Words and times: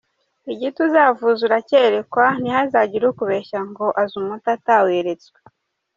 Igiti 0.51 0.79
uzavuza 0.87 1.41
uracyerekwa, 1.47 2.25
ntihazagire 2.39 3.05
ukubeshya 3.11 3.59
ngo 3.69 3.85
azi 4.01 4.13
umuti 4.21 4.47
ataweretswe. 4.55 5.39